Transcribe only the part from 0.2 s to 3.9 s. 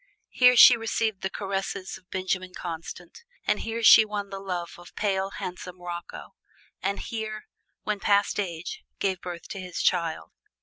Here she received the caresses of Benjamin Constant, and here